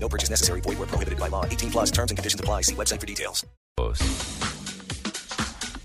[0.00, 0.60] No purchase necessary.
[0.60, 1.44] Void where prohibited by law.
[1.44, 2.62] 18 plus terms and conditions apply.
[2.62, 3.44] See website for details.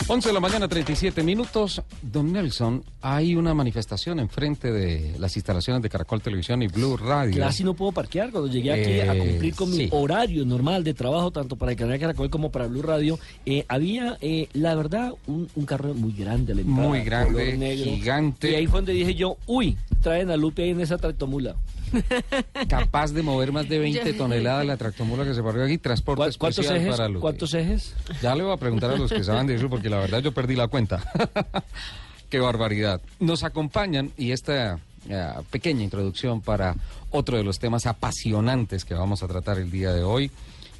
[0.09, 1.81] 11 de la mañana, 37 minutos.
[2.01, 7.39] Don Nelson, hay una manifestación enfrente de las instalaciones de Caracol Televisión y Blue Radio.
[7.41, 9.89] Casi no puedo parquear cuando llegué aquí a Eh, cumplir con mi sí.
[9.91, 13.17] horario normal de trabajo, tanto para el canal Caracol como para Blue Radio.
[13.45, 16.51] Eh, había, eh, la verdad, un, un carro muy grande.
[16.51, 17.85] a la entrada, Muy grande, color negro.
[17.85, 18.51] gigante.
[18.51, 21.55] Y ahí fue donde dije yo, uy, traen a Lupe ahí en esa tractomula.
[22.67, 26.37] capaz de mover más de 20 toneladas la tractomula que se paró aquí, transporte ¿Cuál-
[26.37, 26.97] ¿Cuántos especial ejes?
[26.97, 27.19] para.
[27.19, 27.95] ¿Cuántos ejes?
[28.21, 30.33] Ya le voy a preguntar a los que saben de eso porque la verdad yo
[30.33, 31.03] perdí la cuenta.
[32.29, 33.01] Qué barbaridad.
[33.19, 36.75] Nos acompañan y esta eh, pequeña introducción para
[37.11, 40.31] otro de los temas apasionantes que vamos a tratar el día de hoy.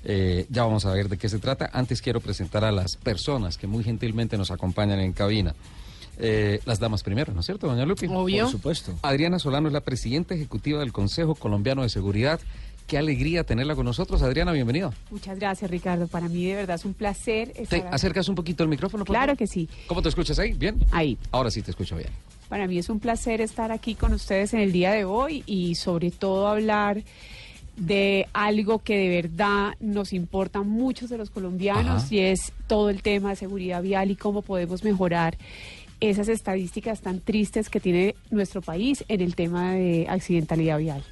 [0.05, 1.69] Eh, ya vamos a ver de qué se trata.
[1.71, 5.53] Antes quiero presentar a las personas que muy gentilmente nos acompañan en cabina.
[6.19, 8.08] Eh, las damas primero, ¿no es cierto, doña Lupi?
[8.08, 8.94] Por supuesto.
[9.02, 12.39] Adriana Solano es la presidenta ejecutiva del Consejo Colombiano de Seguridad.
[12.88, 14.22] Qué alegría tenerla con nosotros.
[14.22, 14.91] Adriana, bienvenida.
[15.09, 16.08] Muchas gracias, Ricardo.
[16.08, 17.88] Para mí de verdad es un placer ¿Te estar aquí.
[17.91, 19.06] acercas un poquito el micrófono?
[19.06, 19.38] por Claro favor?
[19.38, 19.69] que sí.
[19.88, 20.52] ¿Cómo te escuchas ahí?
[20.53, 20.78] ¿Bien?
[20.91, 21.17] Ahí.
[21.31, 22.09] Ahora sí te escucho bien.
[22.50, 25.75] Para mí es un placer estar aquí con ustedes en el día de hoy y
[25.75, 27.03] sobre todo hablar
[27.78, 32.14] de algo que de verdad nos importa a muchos de los colombianos Ajá.
[32.14, 35.38] y es todo el tema de seguridad vial y cómo podemos mejorar
[35.99, 41.03] esas estadísticas tan tristes que tiene nuestro país en el tema de accidentalidad vial.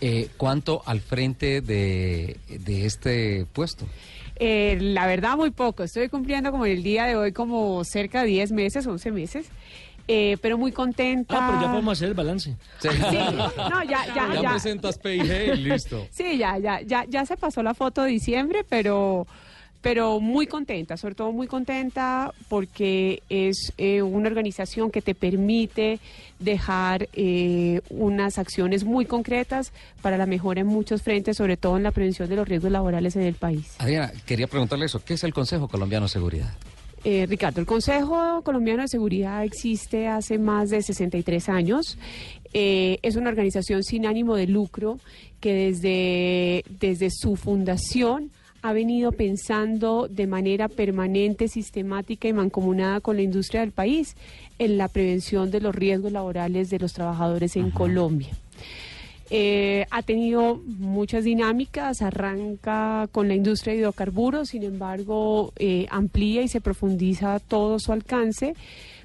[0.00, 3.86] Eh, ¿Cuánto al frente de, de este puesto?
[4.36, 5.84] Eh, la verdad, muy poco.
[5.84, 9.46] Estoy cumpliendo como en el día de hoy como cerca de 10 meses, 11 meses,
[10.08, 11.36] eh, pero muy contenta.
[11.38, 12.56] Ah, pero ya podemos hacer el balance.
[12.80, 12.88] Sí,
[13.56, 14.50] no, ya, ya, ya.
[14.50, 16.08] presentas PIG y listo.
[16.10, 19.26] Sí, ya, ya, ya, ya se pasó la foto de diciembre, pero,
[19.82, 25.98] pero muy contenta, sobre todo muy contenta porque es eh, una organización que te permite
[26.38, 31.82] dejar eh, unas acciones muy concretas para la mejora en muchos frentes, sobre todo en
[31.82, 33.74] la prevención de los riesgos laborales en el país.
[33.78, 35.04] Adriana, quería preguntarle eso.
[35.04, 36.50] ¿Qué es el Consejo Colombiano de Seguridad?
[37.04, 41.98] Eh, Ricardo, el Consejo Colombiano de Seguridad existe hace más de 63 años.
[42.54, 45.00] Eh, es una organización sin ánimo de lucro
[45.40, 48.30] que desde, desde su fundación
[48.62, 54.16] ha venido pensando de manera permanente, sistemática y mancomunada con la industria del país
[54.58, 58.30] en la prevención de los riesgos laborales de los trabajadores en Colombia.
[59.30, 66.42] Eh, ha tenido muchas dinámicas, arranca con la industria de hidrocarburos, sin embargo, eh, amplía
[66.42, 68.54] y se profundiza todo su alcance.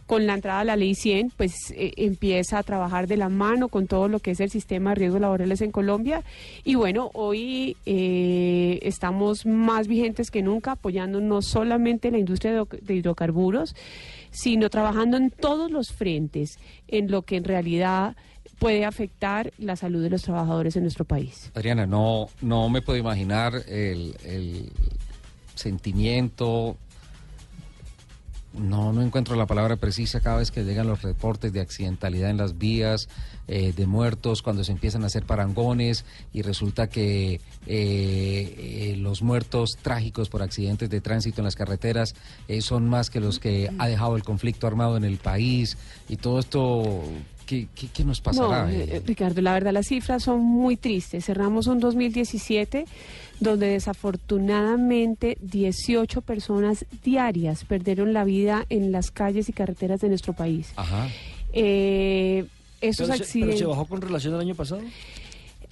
[0.07, 3.68] Con la entrada a la ley 100, pues eh, empieza a trabajar de la mano
[3.68, 6.23] con todo lo que es el sistema de riesgos laborales en Colombia.
[6.63, 12.57] Y bueno, hoy eh, estamos más vigentes que nunca, apoyando no solamente la industria de
[12.62, 13.75] hidro- de hidrocarburos,
[14.31, 16.57] sino trabajando en todos los frentes,
[16.88, 18.16] en lo que en realidad
[18.59, 21.51] puede afectar la salud de los trabajadores en nuestro país.
[21.53, 24.72] Adriana, no, no me puedo imaginar el
[25.53, 26.78] sentimiento.
[28.57, 32.38] No, no encuentro la palabra precisa cada vez que llegan los reportes de accidentalidad en
[32.38, 33.07] las vías,
[33.47, 39.22] eh, de muertos, cuando se empiezan a hacer parangones y resulta que eh, eh, los
[39.22, 42.16] muertos trágicos por accidentes de tránsito en las carreteras
[42.62, 45.78] son más que los que ha dejado el conflicto armado en el país.
[46.09, 47.03] Y todo esto,
[47.47, 48.66] ¿qué, qué, qué nos pasará?
[48.66, 51.25] No, Eh, eh, Ricardo, la verdad las cifras son muy tristes.
[51.25, 52.85] Cerramos un 2017
[53.40, 60.34] donde desafortunadamente 18 personas diarias perdieron la vida en las calles y carreteras de nuestro
[60.34, 60.74] país.
[60.75, 61.07] Ajá.
[61.53, 62.46] Eh,
[62.81, 63.59] esos Pero se, pero accidentes.
[63.59, 64.81] se bajó con relación al año pasado.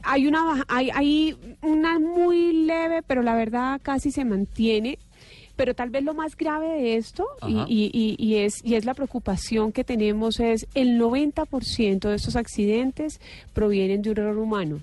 [0.03, 4.97] Hay una baja- hay, hay una muy leve, pero la verdad casi se mantiene.
[5.55, 8.84] Pero tal vez lo más grave de esto, y, y- y- y es, y es
[8.85, 13.19] la preocupación que tenemos, es el 90% de estos accidentes
[13.53, 14.79] provienen de un error humano.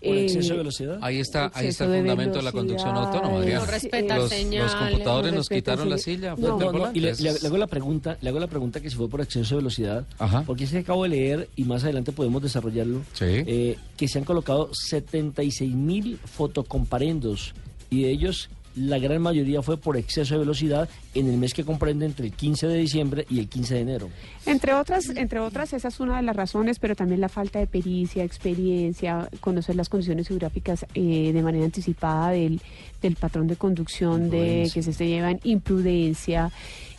[0.00, 0.98] ¿Por Eh, exceso de velocidad?
[1.02, 3.64] Ahí está, ahí está el fundamento de la conducción autónoma, Adriana.
[3.64, 6.34] No respetar los, señales, los computadores no nos quitaron la silla.
[6.38, 8.80] No, No, no, y le, Es- le- le hago la pregunta, le hago la pregunta
[8.80, 10.44] que si fue por exceso de velocidad, Ajá.
[10.46, 13.24] porque es que acabo de leer y más adelante podemos desarrollarlo, Sí.
[13.26, 17.54] eh, que se han colocado 76 mil fotocomparendos
[17.90, 21.64] y de ellos la gran mayoría fue por exceso de velocidad en el mes que
[21.64, 24.08] comprende entre el 15 de diciembre y el 15 de enero.
[24.46, 27.66] Entre otras, entre otras, esa es una de las razones, pero también la falta de
[27.66, 32.60] pericia, experiencia, conocer las condiciones geográficas eh, de manera anticipada del,
[33.02, 36.50] del patrón de conducción de que se, se llevan, imprudencia,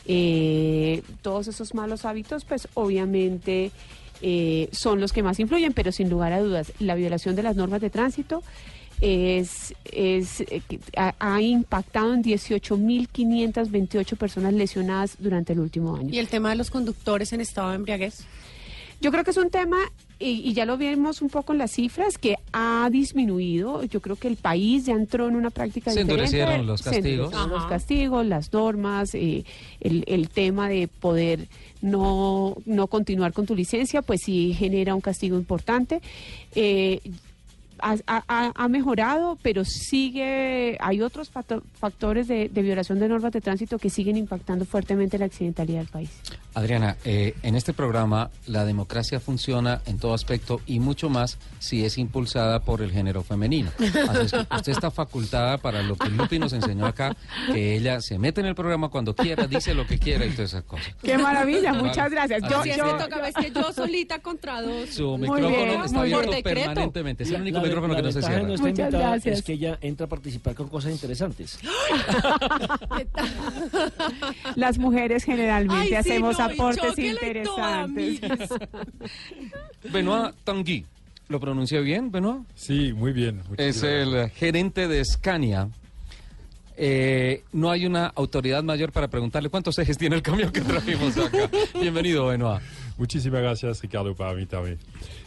[0.05, 3.71] eh, todos esos malos hábitos, pues obviamente
[4.21, 7.55] eh, son los que más influyen, pero sin lugar a dudas, la violación de las
[7.55, 8.43] normas de tránsito
[9.01, 16.09] es, es eh, que ha, ha impactado en 18.528 personas lesionadas durante el último año.
[16.13, 18.25] ¿Y el tema de los conductores en estado de embriaguez?
[19.01, 19.77] Yo creo que es un tema,
[20.19, 23.81] y, y ya lo vimos un poco en las cifras, que ha disminuido.
[23.85, 26.25] Yo creo que el país ya entró en una práctica Se diferente.
[26.25, 27.13] endurecieron los Se castigos.
[27.27, 29.45] endurecieron los castigos, las normas, eh,
[29.79, 31.47] el, el tema de poder
[31.81, 36.01] no, no continuar con tu licencia, pues sí genera un castigo importante.
[36.53, 36.99] Eh,
[37.81, 43.31] ha, ha- ha mejorado, pero sigue, hay otros facto- factores de, de violación de normas
[43.31, 46.09] de tránsito que siguen impactando fuertemente la accidentalidad del país.
[46.53, 51.85] Adriana, eh, en este programa la democracia funciona en todo aspecto y mucho más si
[51.85, 53.71] es impulsada por el género femenino.
[53.77, 57.15] Así es que usted está facultada para lo que Lupi nos enseñó acá,
[57.53, 60.51] que ella se mete en el programa cuando quiera, dice lo que quiera y todas
[60.51, 60.93] esas cosas.
[61.03, 61.83] Qué maravilla, Vale.
[61.83, 62.41] muchas gracias.
[62.49, 64.89] Yo, Así es que toca, es que yo solita contra dos.
[64.89, 66.59] Su Muy micrófono bien, está abierto decreto.
[66.67, 67.23] permanentemente.
[67.23, 68.43] Es el La- único la- micrófono que no se cierra.
[68.43, 69.39] Muchas invitada gracias.
[69.39, 71.57] es que ella entra a participar con cosas interesantes.
[74.55, 78.19] Las mujeres generalmente Ay, sí, hacemos no, aportes interesantes.
[79.91, 80.85] Benoit Tanguy,
[81.29, 82.43] ¿lo pronuncié bien, Benoit?
[82.55, 83.41] Sí, muy bien.
[83.57, 85.69] Es el gerente de Scania.
[86.81, 91.17] Eh, no hay una autoridad mayor para preguntarle cuántos ejes tiene el camión que trajimos
[91.17, 91.49] acá.
[91.79, 92.61] Bienvenido, Benoit.
[92.99, 94.77] Muchísimas gracias, Ricardo, por invitarme.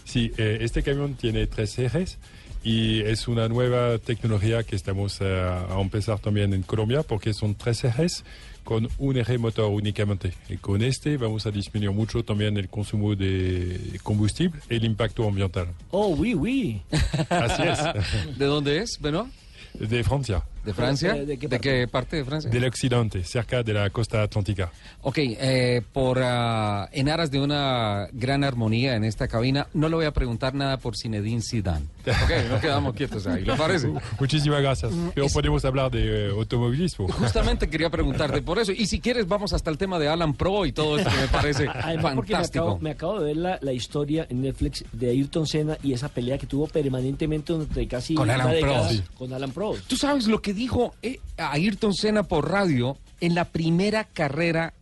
[0.04, 2.19] Sí, eh, este camión tiene tres ejes
[2.62, 7.54] y es una nueva tecnología que estamos eh, a empezar también en Colombia porque son
[7.54, 8.24] tres ejes
[8.62, 10.34] con un eje motor únicamente.
[10.50, 15.26] Y con este vamos a disminuir mucho también el consumo de combustible y el impacto
[15.26, 15.69] ambiental.
[15.92, 16.82] Oh, oui, oui.
[17.30, 18.38] Así es.
[18.38, 19.32] ¿De dónde es, Benoit?
[19.72, 21.14] De Francia, ¿De Francia?
[21.14, 21.88] ¿De- de qué parte?
[21.88, 22.50] parte de Francia?
[22.50, 24.70] del occidente, cerca de la costa atlántica.
[25.03, 29.97] Ok, eh, por ah, en aras de una gran armonía en esta cabina, no le
[29.97, 31.87] voy a preguntar nada por Zinedine Zidane.
[32.06, 33.88] Ok, no quedamos quietos ahí, ¿le parece?
[34.20, 34.93] Muchísimas gracias.
[35.14, 37.08] Pero es- podemos hablar de eh, automovilismo.
[37.08, 38.73] Justamente quería preguntarte por eso.
[38.73, 41.29] Y si quieres, vamos hasta el tema de Alan Pro y todo esto que me
[41.29, 42.65] parece Además, porque me fantástico.
[42.65, 46.08] acabo, me acabo de ver la, la historia en Netflix de Ayrton Senna y esa
[46.08, 48.91] pelea que tuvo permanentemente durante casi Con Alan década Prost.
[48.93, 49.03] Sí.
[49.19, 49.87] con Alan Prost.
[49.87, 54.75] ¿Tú sabes lo que dijo eh, Ayrton Senna por radio en la primera carrera?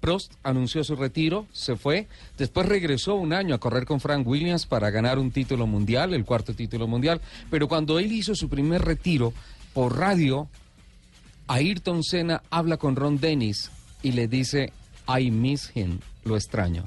[0.00, 2.06] Prost anunció su retiro, se fue,
[2.36, 6.26] después regresó un año a correr con Frank Williams para ganar un título mundial, el
[6.26, 9.32] cuarto título mundial, pero cuando él hizo su primer retiro
[9.72, 10.46] por radio,
[11.48, 13.70] Ayrton Senna habla con Ron Dennis
[14.02, 14.72] y le dice,
[15.08, 16.84] I miss him, lo extraño.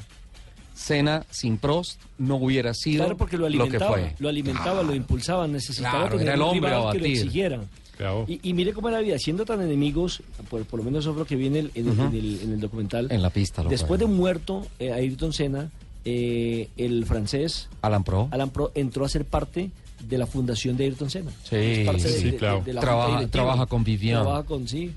[0.76, 4.16] Senna sin Prost no hubiera sido Claro, porque lo que alimentaba, fue.
[4.20, 7.62] lo alimentaba, lo impulsaba, necesitaba Claro, tener era el hombre rival que lo exigiera.
[7.98, 8.26] Claro.
[8.28, 11.12] Y, y mire cómo era la vida, siendo tan enemigos, por, por lo menos eso
[11.12, 13.08] es lo que viene en, el- en el, en el documental.
[13.12, 15.70] En la pista lo Después de muerto eh, Ayrton Senna,
[16.04, 18.28] eh, el francés Alan Pro.
[18.32, 19.72] Alan Pro entró a ser parte
[20.08, 21.32] de la fundación de Ayrton Senna.
[21.50, 22.64] Sí, parte sí, claro.
[22.68, 24.22] la Trabaja- trabaja con Vivian.
[24.22, 24.92] Trabaja con, sí.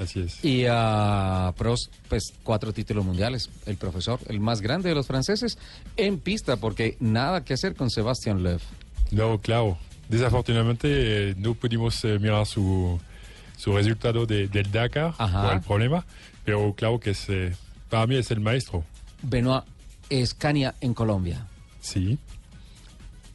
[0.00, 0.44] Así es.
[0.44, 3.50] Y a Prost, pues cuatro títulos mundiales.
[3.66, 5.58] El profesor, el más grande de los franceses,
[5.96, 8.60] en pista, porque nada que hacer con Sebastián Loeb.
[9.10, 9.78] No, claro.
[10.08, 12.98] Desafortunadamente eh, no pudimos eh, mirar su,
[13.56, 15.42] su resultado de- del Dakar Ajá.
[15.42, 16.06] por el problema,
[16.44, 17.54] pero claro que es, eh,
[17.90, 18.84] para mí es el maestro.
[19.22, 19.64] Benoit
[20.08, 21.46] Escania en Colombia.
[21.80, 22.18] Sí,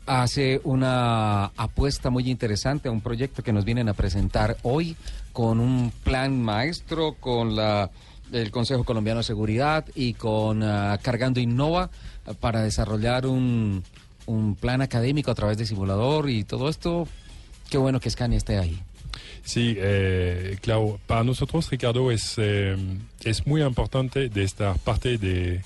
[0.06, 4.98] Hace una apuesta muy interesante a un proyecto que nos vienen a presentar hoy
[5.32, 7.90] con un plan maestro, con la
[8.34, 11.90] el Consejo Colombiano de Seguridad y con ah, Cargando Innova
[12.42, 13.84] para desarrollar un,
[14.26, 17.08] un plan académico a través de simulador y todo esto.
[17.70, 18.80] Qué bueno que Scania esté ahí.
[19.44, 21.00] sí, eh, claro.
[21.08, 22.76] Para nosotros, Ricardo, es, eh,
[23.24, 25.62] es muy importante estar parte de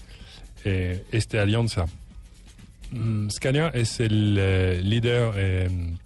[0.64, 1.86] eh, esta alianza.
[2.92, 4.36] Mm, Scania es el
[4.90, 6.00] líder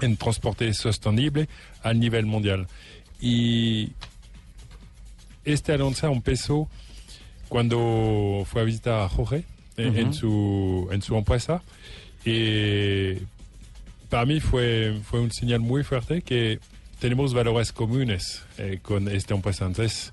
[0.00, 1.48] en transporte sostenible
[1.82, 2.68] a nivel mundial.
[3.20, 3.92] Y
[5.44, 6.68] esta alianza empezó
[7.48, 9.44] cuando fue a visitar a Jorge
[9.76, 11.62] eh, en, su, en su empresa.
[12.24, 13.14] Y
[14.08, 16.58] para mí fue, fue un señal muy fuerte que
[16.98, 19.66] tenemos valores comunes eh, con esta empresa.
[19.66, 20.12] Entonces,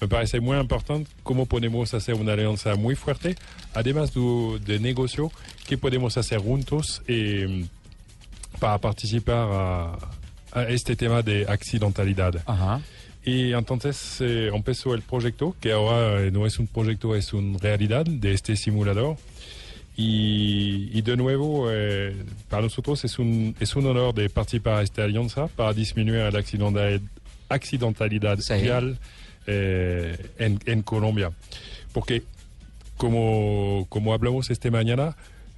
[0.00, 3.36] me parece muy importante cómo podemos hacer una alianza muy fuerte,
[3.74, 5.32] además de, de negocio,
[5.66, 7.66] que podemos hacer juntos eh,
[8.60, 9.98] para participar a,
[10.52, 12.42] a este tema de accidentalidad.
[12.46, 12.80] Ajá.
[13.28, 17.58] Y entonces eh, empezó el proyecto, que ahora eh, no es un proyecto, es una
[17.58, 19.18] realidad de este simulador.
[19.98, 22.16] Y, y de nuevo, eh,
[22.48, 26.38] para nosotros es un, es un honor de participar a esta alianza para disminuir la
[26.38, 27.02] accidentalidad,
[27.50, 28.54] accidentalidad Sí.
[29.46, 31.30] eh, en, en Colombia.
[31.92, 32.22] Porque,
[32.96, 35.16] como, como hablamos esta mañana,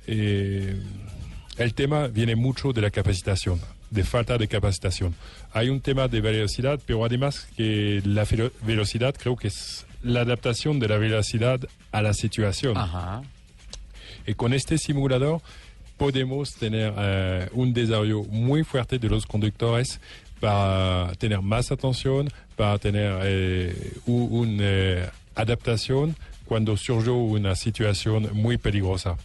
[0.09, 5.15] el tema viene mucho de la capacitación, de falta de capacitación.
[5.53, 10.21] Hay un tema de velocidad, pero además que la velo- velocidad creo que es la
[10.21, 11.61] adaptación de la velocidad
[11.93, 12.77] a la situación.
[12.77, 13.23] Ajá.
[14.27, 15.41] Y con este simulador
[15.97, 20.01] podemos tener eh, un desarrollo muy fuerte de los conductores
[20.39, 26.17] para tener más atención, para tener eh, una adaptación
[26.47, 29.17] cuando surgió una situación muy peligrosa.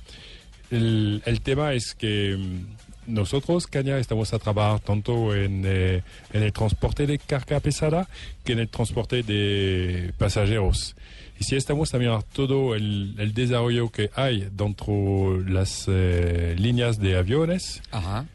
[0.71, 2.74] El, el tema es que mm,
[3.07, 8.07] nosotros, Caña, estamos a trabajar tanto en, eh, en el transporte de carga pesada
[8.43, 10.95] que en el transporte de pasajeros.
[11.39, 16.97] Y si estamos a mirar todo el, el desarrollo que hay dentro las eh, líneas
[16.97, 18.25] de aviones, Ajá.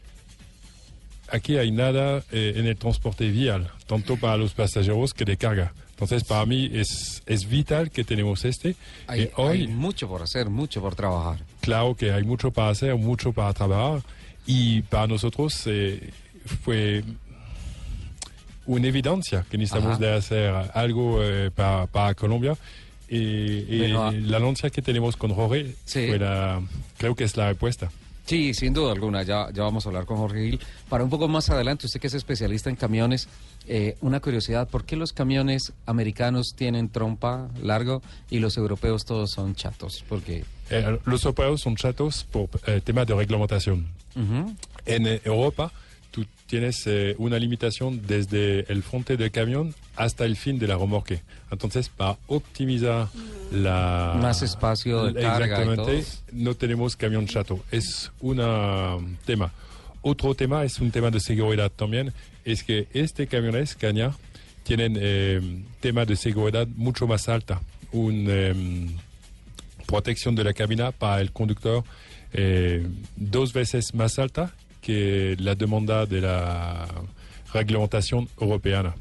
[1.29, 5.73] aquí hay nada eh, en el transporte vial, tanto para los pasajeros que de carga.
[5.91, 8.75] Entonces, para mí es, es vital que tenemos este.
[9.05, 11.39] Hay, y hoy, hay mucho por hacer, mucho por trabajar.
[11.59, 14.01] claro que hay mucho para hacer, mucho para trabajar.
[14.45, 16.11] Y para nosotros eh,
[16.63, 17.03] fue
[18.65, 20.05] una evidencia que necesitamos Ajá.
[20.05, 22.57] de hacer algo eh, para, para Colombia.
[23.09, 24.11] Y, y ah.
[24.13, 26.07] la anuncia que tenemos con Jorge Sí.
[26.07, 26.61] fue la,
[26.97, 27.91] creo que es la respuesta.
[28.25, 30.59] Sí, sin duda alguna, ya, ya vamos a hablar con Jorge Gil.
[30.87, 33.27] Para un poco más adelante, usted que es especialista en camiones,
[33.67, 39.31] eh, una curiosidad, ¿por qué los camiones americanos tienen trompa largo y los europeos todos
[39.31, 40.05] son chatos?
[40.07, 40.45] Porque...
[40.69, 43.87] Eh, los operados son chatos por eh, tema de reglamentación.
[44.15, 44.55] Ujú.
[44.85, 45.71] En eh, Europa,
[46.11, 50.75] tú tienes eh, una limitación desde el frente del camión hasta el fin de la
[50.75, 51.21] remorque.
[51.51, 53.09] Entonces, para optimizar
[53.51, 54.17] la...
[54.21, 56.21] Más espacio de carga y Exactamente, todo.
[56.31, 57.63] no tenemos camión chato.
[57.71, 59.53] Es un tema.
[60.01, 62.13] Otro tema es un tema de seguridad también.
[62.43, 64.11] Es que este camiones, Caña,
[64.63, 67.61] tienen eh, tema de seguridad mucho más alta.
[67.91, 68.29] Un...
[68.29, 68.89] em,
[69.91, 71.83] protección de la cabina para el conductor
[72.33, 76.87] eh, dos veces más alta que la demanda de la
[77.53, 78.95] reglamentación europea.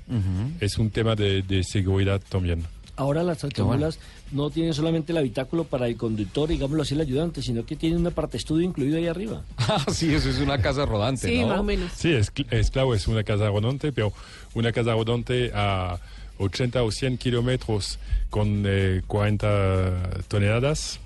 [0.60, 2.64] Es un tema de, de seguridad también.
[2.96, 3.54] Ahora las bueno.
[3.54, 3.98] tractomulas
[4.30, 7.98] no tienen solamente el habitáculo para el conductor, digámoslo así, el ayudante, sino que tienen
[8.00, 9.42] una parte estudio incluido ahí arriba.
[9.58, 11.48] Ah, sí, eso es una casa rodante, Sí, ¿no?
[11.48, 11.92] más o menos.
[11.94, 14.12] Sí, es, es claro, es una casa rodante, pero
[14.54, 15.98] una casa rodante a
[16.38, 21.00] 80 o 100 kilómetros con eh, 40 toneladas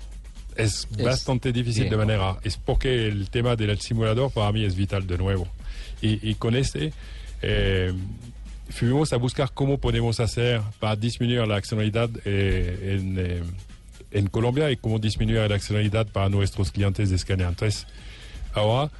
[0.55, 2.37] es, bastante difícil de manera.
[2.43, 5.47] Es porque el tema del simulador para mí es vital de nuevo.
[6.01, 6.93] Y, y con este
[7.41, 7.93] eh,
[8.69, 13.43] fuimos a buscar cómo podemos hacer para disminuir la accionalidad eh, en, eh,
[14.11, 17.47] en Colombia y cómo disminuir la accionalidad para nuestros clientes de Scania.
[17.47, 17.87] Entonces,
[18.53, 18.91] ahora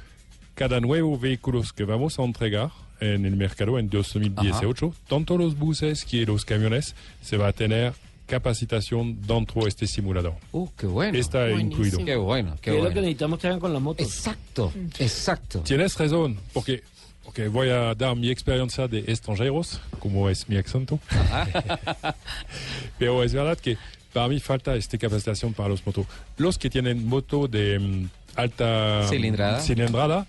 [0.54, 2.70] cada nuevo vehículo que vamos a entregar
[3.00, 7.92] en el mercado en 2018, tanto los buses que los camiones, se va a tener
[8.26, 10.34] capacitación dentro de este simulador.
[10.52, 11.16] Uh, qué bueno.
[11.18, 11.70] Está Buenísimo.
[11.70, 12.04] incluido.
[12.04, 13.00] Qué bueno, Que qué es lo que bueno.
[13.02, 14.06] necesitamos que hagan con las motos.
[14.06, 15.60] Exacto, exacto.
[15.60, 16.82] Tienes razón, porque
[17.24, 21.00] porque voy a dar mi experiencia de extranjeros, como es mi acento.
[22.98, 23.76] Pero es verdad que
[24.12, 26.06] para mí falta esta capacitación para los motos.
[26.38, 29.60] Los que tienen moto de mm, alta Cilindrada.
[29.60, 30.26] cilindrada,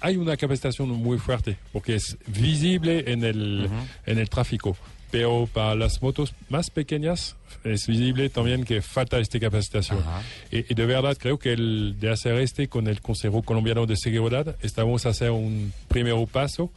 [0.00, 3.68] hay una capacitación muy fuerte, porque es visible en el,
[4.06, 4.76] en el tráfico.
[5.10, 10.02] Pero para las motos más pequeñas es visible también que falta esta capacitación.
[10.50, 13.96] Y, y de verdad creo que el de hacer este con el Consejo Colombiano de
[13.96, 16.70] Seguridad estamos a hacer un primer paso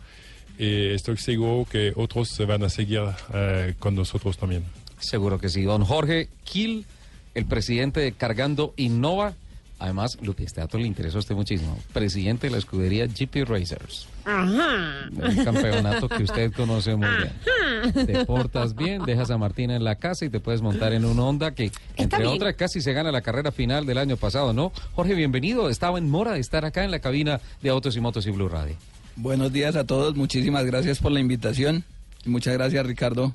[0.59, 3.01] y estoy seguro que otros se van a seguir
[3.33, 4.65] eh, con nosotros también.
[4.99, 5.63] Seguro que sí.
[5.63, 6.85] Don Jorge Gil,
[7.33, 9.35] el presidente de Cargando Innova.
[9.79, 11.77] Además, Lupi, este dato le interesa a usted muchísimo.
[11.93, 14.07] Presidente de la escudería GP Racers.
[14.25, 15.09] Ajá.
[15.23, 18.05] El campeonato que usted conoce muy bien.
[18.05, 21.17] Te portas bien, dejas a Martina en la casa y te puedes montar en un
[21.17, 22.33] Honda que, entre bien.
[22.33, 24.73] otras, casi se gana la carrera final del año pasado, ¿no?
[24.93, 25.69] Jorge, bienvenido.
[25.69, 28.49] Estaba en mora de estar acá en la cabina de Autos y Motos y Blue
[28.49, 28.75] Radio.
[29.15, 31.83] Buenos días a todos, muchísimas gracias por la invitación.
[32.25, 33.33] Muchas gracias Ricardo.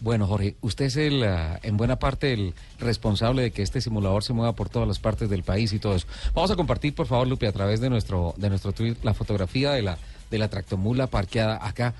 [0.00, 4.24] Bueno, Jorge, usted es el, ah, en buena parte el responsable de que este simulador
[4.24, 6.06] se mueva por todas las partes del país y todo eso.
[6.34, 9.70] Vamos a compartir, por favor, Lupe, a través de nuestro, de nuestro tweet, la fotografía
[9.72, 9.98] de la,
[10.30, 11.94] de la tractomula parqueada acá.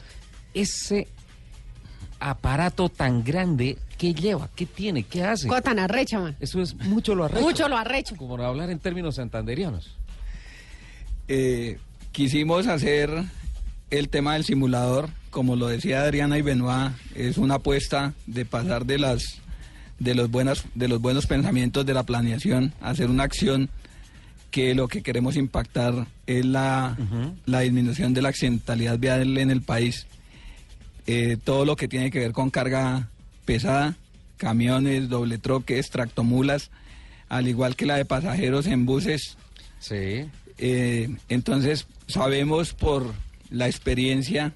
[0.52, 1.06] Ese
[2.18, 4.48] aparato tan grande, ¿qué lleva?
[4.54, 5.02] ¿Qué tiene?
[5.02, 5.48] ¿Qué hace?
[5.48, 6.36] Cosa tan arrecha, man.
[6.40, 7.42] Eso es mucho lo arrecho.
[7.42, 8.16] Mucho lo arrecho.
[8.16, 9.96] Como hablar en términos santanderianos.
[11.28, 11.78] Eh,
[12.12, 13.10] quisimos hacer
[13.90, 18.86] el tema del simulador, como lo decía Adriana y Benoit, es una apuesta de pasar
[18.86, 19.40] de las
[19.98, 23.70] de los buenas de los buenos pensamientos de la planeación a hacer una acción
[24.50, 26.98] que lo que queremos impactar es la,
[27.46, 30.06] la disminución de la accidentalidad vial en el país.
[31.06, 33.08] Eh, todo lo que tiene que ver con carga
[33.46, 33.96] pesada,
[34.36, 36.70] camiones, doble troques, tractomulas,
[37.30, 39.38] al igual que la de pasajeros en buses.
[39.80, 40.26] Sí.
[40.58, 43.14] Eh, entonces, sabemos por
[43.48, 44.52] la experiencia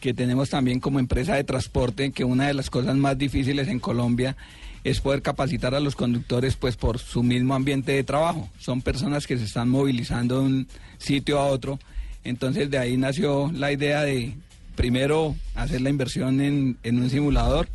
[0.00, 3.78] que tenemos también como empresa de transporte que una de las cosas más difíciles en
[3.78, 4.36] Colombia
[4.82, 8.48] es poder capacitar a los conductores pues por su mismo ambiente de trabajo.
[8.58, 11.78] Son personas que se están movilizando de un sitio a otro.
[12.24, 14.34] Entonces de ahí nació la idea de
[14.74, 17.68] primero hacer la inversión en, en un simulador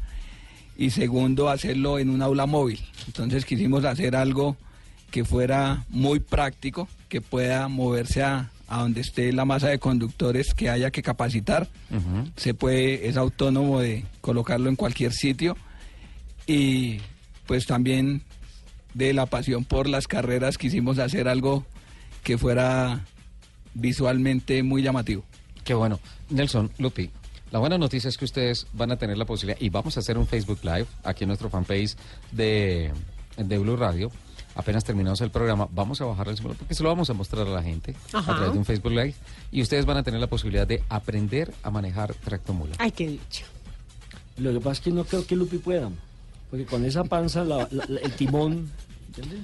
[0.78, 2.80] y segundo hacerlo en un aula móvil.
[3.08, 4.58] Entonces quisimos hacer algo
[5.12, 10.54] que fuera muy práctico, que pueda moverse a, a donde esté la masa de conductores
[10.54, 11.68] que haya que capacitar.
[12.36, 15.56] Se puede, es autónomo de colocarlo en cualquier sitio
[16.48, 17.00] y
[17.46, 18.24] pues también
[18.94, 21.66] de la pasión por las carreras quisimos hacer algo
[22.24, 23.06] que fuera
[23.74, 25.24] visualmente muy llamativo.
[25.64, 26.00] Qué bueno.
[26.30, 27.12] Nelson, Lupi,
[27.52, 30.18] la buena noticia es que ustedes van a tener la posibilidad, y vamos a hacer
[30.18, 31.96] un Facebook Live aquí en nuestro fanpage
[32.32, 32.92] de,
[33.38, 34.12] de Blue Radio.
[34.56, 37.46] Apenas terminamos el programa, vamos a bajar el simulador porque se lo vamos a mostrar
[37.46, 38.32] a la gente Ajá.
[38.32, 39.14] a través de un Facebook Live.
[39.52, 42.76] Y ustedes van a tener la posibilidad de aprender a manejar tractomula.
[42.80, 43.46] Ay, qué dicho.
[44.38, 45.90] Lo que pasa es que no creo que Lupi pueda.
[46.50, 48.70] Porque con esa panza, la- la- la- el timón,
[49.08, 49.40] ¿entiendes?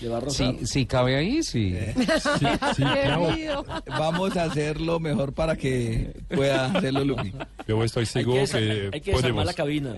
[0.00, 0.54] Le va a rozar.
[0.60, 1.76] Sí, sí, cabe ahí, sí.
[1.96, 2.46] Sí,
[2.76, 3.28] sí, claro.
[3.28, 3.64] Querido.
[3.86, 7.32] Vamos a hacer lo mejor para que pueda hacerlo Lupi.
[7.68, 9.46] Yo estoy Hay que, seguro que, hay que podemos.
[9.46, 9.94] la cabina.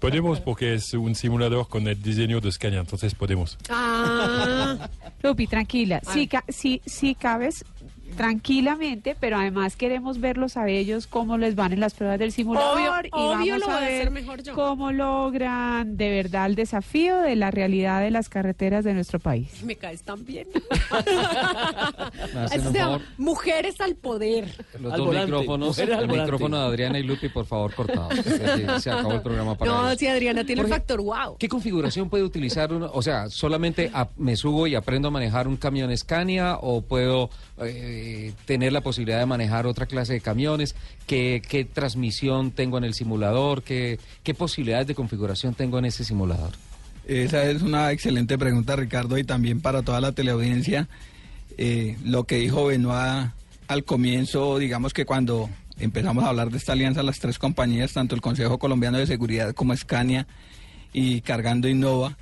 [0.00, 3.56] Podemos porque es un simulador con el diseño de Scania, entonces podemos.
[3.68, 4.88] Ah,
[5.22, 6.00] Lupi, tranquila.
[6.12, 7.64] Sí, ca- sí, sí cabes
[8.16, 12.76] tranquilamente, pero además queremos verlos a ellos cómo les van en las pruebas del simulador
[12.78, 14.54] Obvio- y obvio vamos lo a voy a ver hacer mejor yo.
[14.54, 19.62] cómo logran de verdad el desafío de la realidad de las carreteras de nuestro país.
[19.64, 20.46] me caes tan bien.
[22.34, 23.02] Me hacen Eso un se llama favor.
[23.18, 24.44] mujeres al poder.
[24.80, 28.14] Los Al dos volante, micrófonos, mujeres el micrófono de Adriana y Lupi, por favor, cortados.
[28.20, 29.98] Se, se acabó el programa para No, ellos.
[29.98, 31.36] si Adriana tiene el factor wow.
[31.38, 32.90] ¿Qué configuración puede utilizar uno?
[32.92, 37.30] O sea, ¿solamente a- me subo y aprendo a manejar un camión Scania o puedo
[37.62, 37.93] eh,
[38.46, 40.74] tener la posibilidad de manejar otra clase de camiones?
[41.06, 43.62] ¿Qué, transmisión tengo en el simulador?
[43.62, 46.52] ¿Qué, ¿Qué posibilidades de configuración tengo en ese simulador?
[47.06, 50.88] Esa es una excelente pregunta, Ricardo, y también para toda la teleaudiencia.
[51.58, 53.30] Eh, lo que dijo Benoit
[53.68, 58.14] al comienzo, digamos que cuando empezamos a hablar de esta alianza, las tres compañías, tanto
[58.14, 60.26] el Consejo Colombiano de Seguridad como Scania
[60.92, 62.16] y Cargando Innova,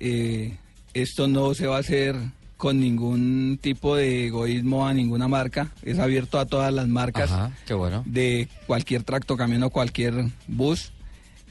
[0.00, 0.56] eh,
[0.92, 2.16] esto no se va a hacer
[2.56, 7.50] con ningún tipo de egoísmo a ninguna marca, es abierto a todas las marcas Ajá,
[7.66, 8.02] qué bueno.
[8.06, 10.92] de cualquier tractocamión o cualquier bus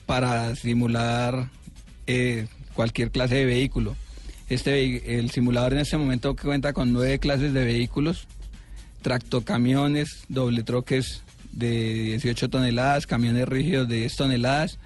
[0.05, 1.49] para simular
[2.07, 3.95] eh, cualquier clase de vehículo.
[4.49, 8.27] Este el simulador en este momento cuenta con nueve clases de vehículos,
[9.01, 14.79] tractocamiones, doble troques de 18 toneladas, camiones rígidos de 10 toneladas,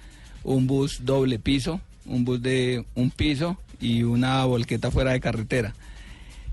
[0.44, 5.74] un bus doble piso, un bus de un piso y una volqueta fuera de carretera.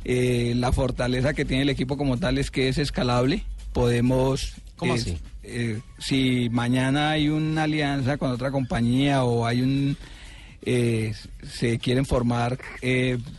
[0.06, 3.44] Eh, la fortaleza que tiene el equipo como tal es que es escalable.
[3.74, 4.54] Podemos...
[4.78, 5.18] ¿Cómo eh, así?
[5.44, 9.98] eh, si mañana hay una alianza con otra compañía o hay un...
[10.62, 11.14] eh,
[11.48, 12.58] se quieren formar,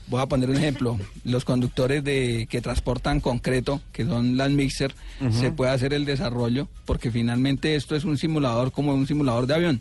[0.09, 4.95] voy a poner un ejemplo, los conductores de que transportan concreto, que son las mixer,
[5.31, 9.55] se puede hacer el desarrollo, porque finalmente esto es un simulador como un simulador de
[9.55, 9.81] avión.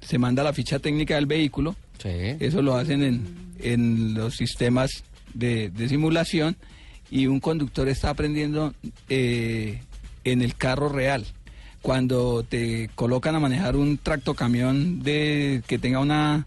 [0.00, 2.08] Se manda la ficha técnica del vehículo, Sí.
[2.40, 3.26] eso lo hacen en,
[3.60, 5.02] en los sistemas
[5.38, 6.56] de, de simulación
[7.10, 8.74] y un conductor está aprendiendo
[9.08, 9.80] eh,
[10.24, 11.24] en el carro real.
[11.82, 16.44] Cuando te colocan a manejar un tractocamión de, que tenga una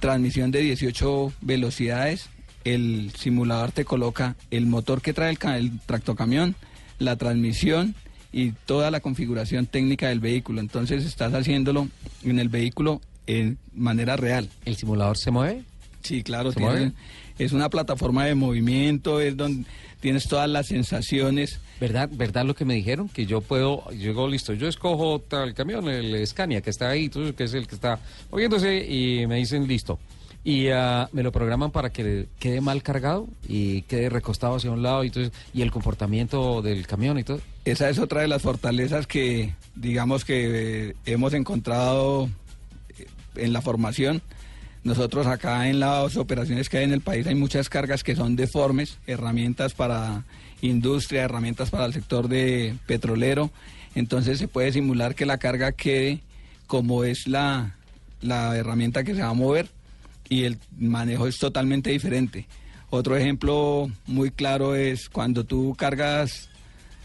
[0.00, 2.28] transmisión de 18 velocidades,
[2.64, 6.54] el simulador te coloca el motor que trae el, el tractocamión,
[6.98, 7.94] la transmisión
[8.32, 10.60] y toda la configuración técnica del vehículo.
[10.60, 11.88] Entonces estás haciéndolo
[12.22, 14.48] en el vehículo en manera real.
[14.64, 15.62] ¿El simulador se mueve?
[16.02, 16.92] Sí, claro, ¿Se tiene- mueve?
[17.38, 19.64] Es una plataforma de movimiento, es donde
[20.00, 21.60] tienes todas las sensaciones.
[21.80, 23.08] ¿Verdad, ¿Verdad lo que me dijeron?
[23.08, 27.08] Que yo puedo, yo digo, listo, yo escojo tal camión, el Scania, que está ahí,
[27.08, 27.98] que es el que está
[28.30, 29.98] moviéndose, y me dicen, listo.
[30.44, 34.82] Y ah, me lo programan para que quede mal cargado y quede recostado hacia un
[34.82, 37.40] lado y, entonces, y el comportamiento del camión y todo.
[37.64, 42.28] Esa es otra de las fortalezas que, digamos que eh, hemos encontrado
[42.98, 44.20] eh, en la formación
[44.84, 48.36] Nosotros acá en las operaciones que hay en el país hay muchas cargas que son
[48.36, 50.24] deformes, herramientas para
[50.60, 53.50] industria, herramientas para el sector de petrolero.
[53.94, 56.20] Entonces se puede simular que la carga quede
[56.66, 57.76] como es la,
[58.20, 59.70] la herramienta que se va a mover
[60.28, 62.46] y el manejo es totalmente diferente.
[62.90, 66.50] Otro ejemplo muy claro es cuando tú cargas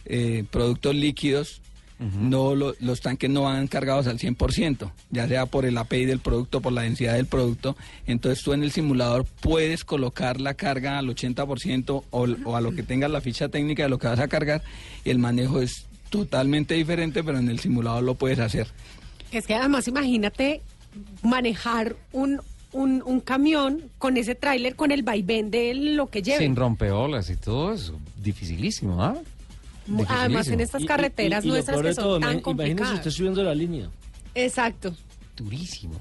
[0.06, 1.62] eh, productos líquidos,
[2.00, 6.20] no lo- los tanques no van cargados al 100%, ya sea por el API del
[6.20, 7.76] producto, por la densidad del producto.
[8.08, 12.72] Entonces tú en el simulador puedes colocar la carga al 80% o, o a lo
[12.74, 14.62] que tengas la ficha técnica de lo que vas a cargar
[15.04, 18.68] y el manejo es totalmente diferente, pero en el simulador lo puedes hacer.
[19.32, 20.62] Es que además imagínate
[21.22, 22.40] manejar un,
[22.72, 26.40] un, un camión con ese tráiler, con el vaivén de lo que lleve.
[26.40, 28.00] Sin rompeolas y todo eso.
[28.24, 29.18] Dificilísimo, ¿ah?
[30.08, 32.94] Además en estas Y- y- carreteras y nuestras que son todo, tan ima- Imagínese complicadas.
[32.96, 33.90] usted subiendo la línea.
[34.36, 34.94] Exacto.
[35.36, 35.96] Durísimo.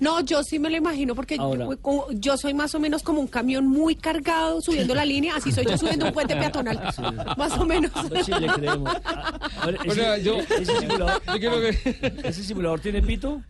[0.00, 1.66] No, yo sí me lo imagino porque Ahora.
[2.12, 5.64] yo, soy más o menos como un camión muy cargado subiendo la línea, así soy
[5.64, 6.78] yo subiendo un puente peatonal.
[7.38, 7.90] Más o menos.
[8.10, 8.94] Pues sí, le creemos.
[9.04, 12.20] A- a ver, O sea, yo- ese simulador, Yo que...
[12.24, 13.40] ¿Ese simulador tiene pito?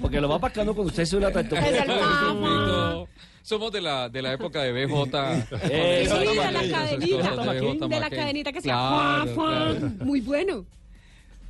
[0.00, 1.68] Porque lo va apacando cuando usted sube la tractomula.
[1.68, 3.04] Es el mamá.
[3.44, 5.44] Somos de la, de la época de BJ.
[5.70, 7.86] Eh, Sí, de la cadenita.
[7.88, 9.76] de la cadenita que claro.
[10.00, 10.64] Muy bueno.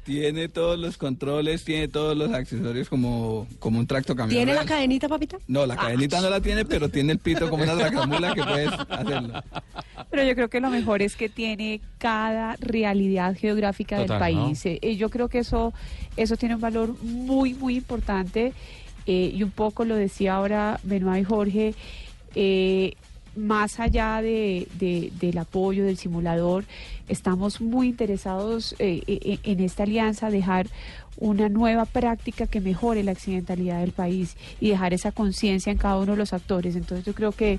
[0.04, 4.36] Tiene todos los controles, tiene todos los accesorios como, como un tracto camión.
[4.36, 5.38] ¿Tiene la cadenita, papita?
[5.46, 8.70] No, la cadenita no la tiene, pero tiene el pito como una tractomula que puedes
[8.72, 9.42] hacerlo.
[10.10, 14.66] Pero yo creo que lo mejor es que tiene cada realidad geográfica Total, del país.
[14.66, 15.72] Eh, eh, yo creo que eso,
[16.16, 18.52] eso tiene un valor muy, muy importante.
[19.06, 21.74] Eh, y un poco lo decía ahora Benoit y Jorge,
[22.34, 22.94] eh,
[23.36, 26.64] más allá de, de- del apoyo del simulador,
[27.08, 29.02] estamos muy interesados eh,
[29.42, 30.68] en esta alianza, dejar
[31.16, 35.96] una nueva práctica que mejore la accidentalidad del país y dejar esa conciencia en cada
[35.98, 36.76] uno de los actores.
[36.76, 37.58] Entonces yo creo que,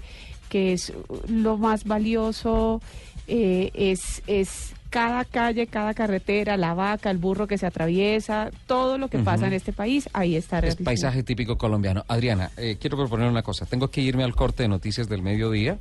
[0.49, 0.93] que es
[1.27, 2.81] lo más valioso,
[3.27, 9.10] es, es cada calle, cada carretera, la vaca, el burro que se atraviesa, todo lo
[9.10, 12.05] que pasa en este país, ahí está Es paisaje típico colombiano.
[12.08, 13.65] Adriana, eh, quiero proponer una cosa.
[13.65, 15.77] Tengo que irme al corte de noticias del mediodía.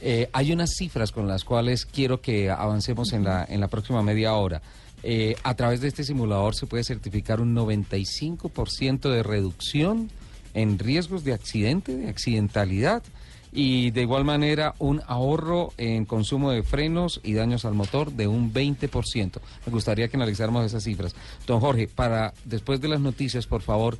[0.00, 4.04] Eh, hay unas cifras con las cuales quiero que avancemos en la, en la próxima
[4.04, 4.62] media hora.
[5.02, 10.10] Eh, a través de este simulador se puede certificar un 95% de reducción
[10.54, 13.02] en riesgos de accidente, de accidentalidad
[13.54, 18.26] y de igual manera un ahorro en consumo de frenos y daños al motor de
[18.26, 19.40] un 20%.
[19.64, 21.14] Me gustaría que analizáramos esas cifras.
[21.46, 23.96] Don Jorge, para después de las noticias, por favor,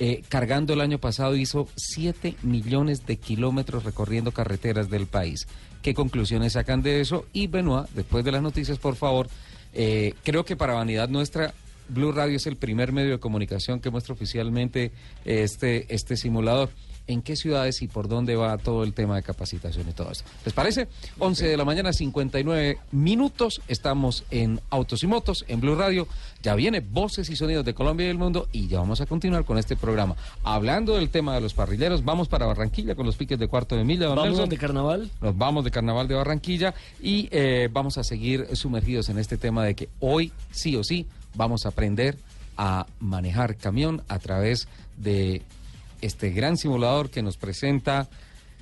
[0.00, 5.46] eh, cargando el año pasado hizo 7 millones de kilómetros recorriendo carreteras del país.
[5.82, 7.26] ¿Qué conclusiones sacan de eso?
[7.34, 9.28] Y Benoit, después de las noticias, por favor,
[9.74, 11.52] eh, creo que para vanidad nuestra,
[11.88, 14.92] Blue Radio es el primer medio de comunicación que muestra oficialmente
[15.26, 16.70] eh, este, este simulador.
[17.06, 20.24] ¿En qué ciudades y por dónde va todo el tema de capacitación y todo esto?
[20.44, 20.88] ¿Les parece?
[21.18, 23.60] 11 de la mañana, 59 minutos.
[23.68, 26.08] Estamos en Autos y Motos, en Blue Radio.
[26.42, 29.44] Ya viene Voces y Sonidos de Colombia y del Mundo y ya vamos a continuar
[29.44, 30.16] con este programa.
[30.44, 33.84] Hablando del tema de los parrilleros, vamos para Barranquilla con los piques de cuarto de
[33.84, 34.06] milla.
[34.06, 34.48] don Vamos Nelson.
[34.48, 35.10] de carnaval.
[35.20, 39.62] Nos vamos de Carnaval de Barranquilla y eh, vamos a seguir sumergidos en este tema
[39.62, 42.16] de que hoy sí o sí vamos a aprender
[42.56, 45.42] a manejar camión a través de
[46.04, 48.08] este gran simulador que nos presenta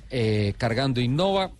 [0.09, 1.51] eh, Cargando Innova,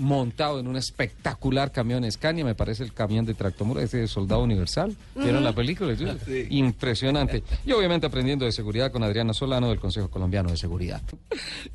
[0.00, 4.42] montado en un espectacular camión Scania, me parece el camión de Tractomura, ese de Soldado
[4.42, 4.96] Universal.
[5.14, 5.94] ¿Vieron la película?
[5.94, 6.46] Sí.
[6.48, 7.42] Impresionante.
[7.66, 11.02] Y obviamente aprendiendo de seguridad con Adriana Solano del Consejo Colombiano de Seguridad.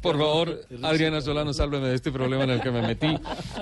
[0.01, 3.15] Por favor, Adriana Solano, sálveme de este problema en el que me metí.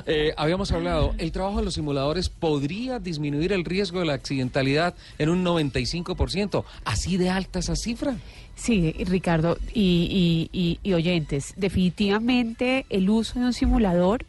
[0.05, 4.95] Eh, habíamos hablado, el trabajo de los simuladores podría disminuir el riesgo de la accidentalidad
[5.17, 6.63] en un 95%.
[6.85, 8.15] ¿Así de alta esa cifra?
[8.55, 10.49] Sí, Ricardo y,
[10.83, 14.25] y- oyentes, definitivamente el uso de un simulador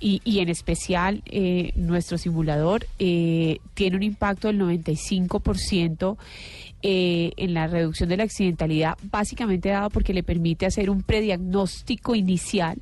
[0.00, 6.16] y, y en especial eh, nuestro simulador eh, tiene un impacto del 95%
[6.82, 12.14] eh, en la reducción de la accidentalidad, básicamente dado porque le permite hacer un prediagnóstico
[12.14, 12.78] inicial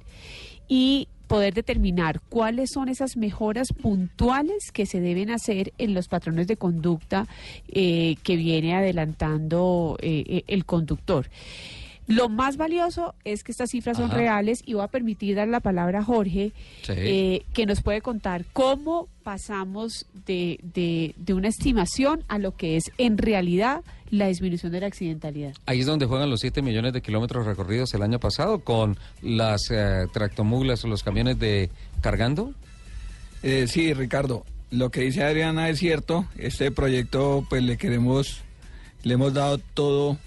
[0.69, 6.47] y poder determinar cuáles son esas mejoras puntuales que se deben hacer en los patrones
[6.49, 7.27] de conducta
[7.69, 11.27] eh, que viene adelantando eh, eh, el conductor.
[12.07, 15.61] Lo más valioso es que estas cifras son reales y voy a permitir dar la
[15.61, 16.93] palabra a Jorge, Sí.
[16.97, 22.79] eh, que nos puede contar cómo pasamos de, de- de una estimación a lo que
[22.79, 25.55] es en realidad la disminución de la accidentalidad.
[25.67, 29.71] Ahí es donde juegan los 7 millones de kilómetros recorridos el año pasado con las
[29.71, 32.53] eh, tractomulas o los camiones de cargando.
[33.43, 36.27] Eh, sí, Ricardo, lo que dice Adriana es cierto.
[36.37, 38.41] Este proyecto, pues le queremos,
[39.03, 40.19] le hemos dado todo,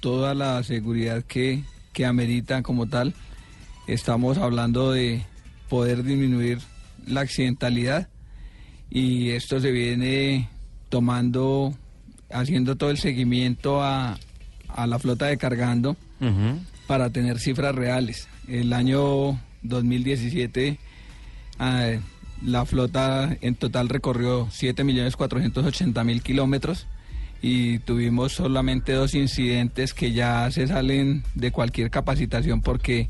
[0.00, 3.14] toda la seguridad que, que amerita como tal.
[3.86, 5.22] Estamos hablando de
[5.68, 6.58] poder disminuir
[7.06, 8.08] la accidentalidad
[8.90, 10.48] y esto se viene
[10.88, 11.74] tomando,
[12.30, 14.18] haciendo todo el seguimiento a,
[14.68, 15.96] a la flota de cargando
[16.86, 18.28] para tener cifras reales.
[18.48, 20.78] El año 2017
[21.58, 21.92] ah,
[22.44, 26.86] la flota en total recorrió 7.480.000 kilómetros
[27.42, 33.08] y tuvimos solamente dos incidentes que ya se salen de cualquier capacitación porque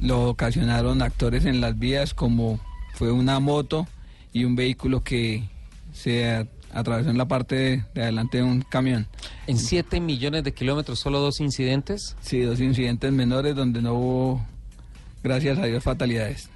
[0.00, 2.60] lo ocasionaron actores en las vías como
[2.94, 3.86] fue una moto
[4.32, 5.44] y un vehículo que
[5.92, 9.06] se atravesó en la parte de, de adelante de un camión.
[9.46, 12.16] En 7 millones de kilómetros, solo dos incidentes.
[12.20, 14.46] Sí, dos incidentes menores donde no hubo,
[15.22, 16.48] gracias a Dios, fatalidades.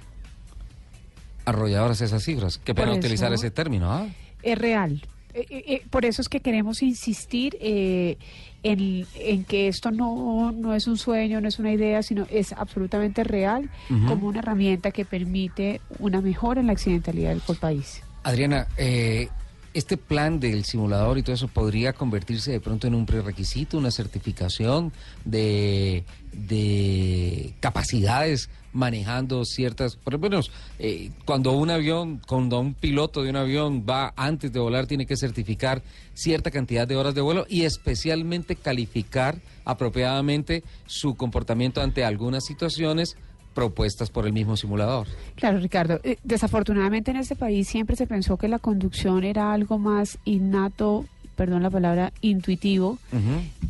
[1.45, 2.57] Arrolladoras esas cifras.
[2.57, 4.07] Qué pena utilizar ese término, ¿ah?
[4.43, 5.01] es real.
[5.33, 8.17] Eh, eh, eh, por eso es que queremos insistir eh,
[8.63, 12.53] en, en que esto no, no es un sueño, no es una idea, sino es
[12.53, 13.69] absolutamente real
[14.07, 18.01] como una herramienta que permite una mejora en la accidentalidad del país.
[18.23, 19.29] Adriana, eh,
[19.77, 23.91] este plan del simulador y todo eso podría convertirse de pronto en un prerequisito, una
[23.91, 24.91] certificación
[25.23, 33.21] de, de capacidades manejando ciertas, por lo menos eh, cuando un avión, cuando un piloto
[33.21, 35.83] de un avión va antes de volar tiene que certificar
[36.15, 43.15] cierta cantidad de horas de vuelo y especialmente calificar apropiadamente su comportamiento ante algunas situaciones
[43.57, 45.07] propuestas por el mismo simulador.
[45.33, 45.99] Claro, Ricardo.
[46.03, 51.05] eh, desafortunadamente en este país siempre se pensó que la conducción era algo más innato,
[51.35, 52.99] perdón la palabra, intuitivo,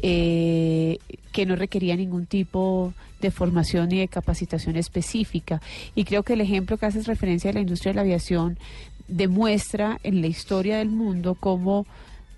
[0.01, 0.97] eh,
[1.31, 5.61] que no requería ningún tipo de formación ni de capacitación específica.
[5.95, 8.57] Y creo que el ejemplo que haces referencia de la industria de la aviación
[9.07, 11.85] demuestra en la historia del mundo cómo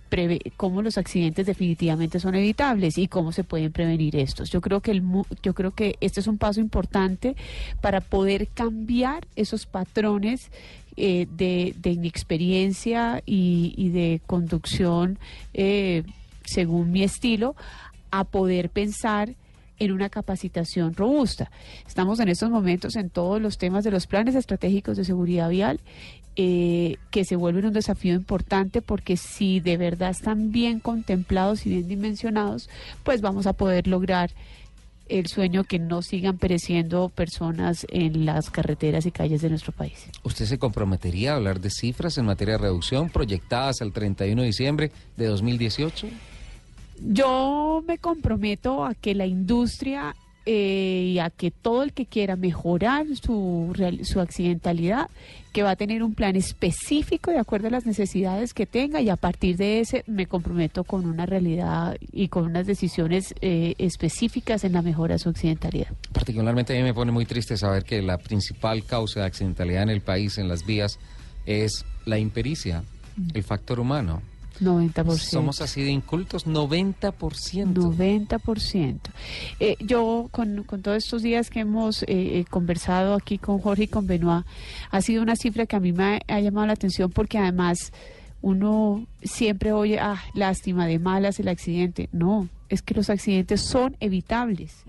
[0.10, 4.50] preve- cómo los accidentes definitivamente son evitables y cómo se pueden prevenir estos.
[4.50, 5.04] Yo creo que el
[5.43, 7.36] yo creo que este es un paso importante
[7.82, 10.50] para poder cambiar esos patrones
[10.98, 15.17] eh, de, de inexperiencia y, y de conducción
[15.54, 16.04] eh,
[16.43, 17.56] según mi estilo
[18.12, 19.36] a poder pensar
[19.80, 21.52] en una capacitación robusta.
[21.88, 25.80] Estamos en estos momentos en todos los temas de los planes estratégicos de seguridad vial
[26.36, 31.70] eh, que se vuelven un desafío importante porque si de verdad están bien contemplados y
[31.70, 32.70] bien dimensionados,
[33.04, 34.32] pues vamos a poder lograr
[35.10, 40.08] el sueño que no sigan pereciendo personas en las carreteras y calles de nuestro país.
[40.24, 44.48] ¿Usted se comprometería a hablar de cifras en materia de reducción proyectadas al 31 de
[44.48, 46.08] diciembre de 2018?
[47.02, 52.36] Yo me comprometo a que la industria eh, y a que todo el que quiera
[52.36, 53.72] mejorar su,
[54.04, 55.10] su accidentalidad,
[55.54, 59.10] que va a tener un plan específico de acuerdo a las necesidades que tenga y
[59.10, 64.64] a partir de ese me comprometo con una realidad y con unas decisiones eh, específicas
[64.64, 65.90] en la mejora de su accidentalidad.
[66.14, 69.90] Particularmente a mí me pone muy triste saber que la principal causa de accidentalidad en
[69.90, 71.00] el país, en las vías,
[71.46, 72.84] es la impericia,
[73.34, 74.24] el factor humano.
[74.60, 75.17] 90%.
[75.17, 77.13] Somos así de incultos, 90%.
[77.74, 79.00] 90%.
[79.60, 83.84] Eh, yo, con, con todos estos días que hemos eh, eh, conversado aquí con Jorge
[83.84, 84.45] y con Benoit,
[84.91, 87.91] ha sido una cifra que a mí me ha, ha llamado la atención porque además
[88.41, 92.10] uno siempre oye, ah, lástima, de malas el accidente.
[92.12, 94.84] No, es que los accidentes son evitables.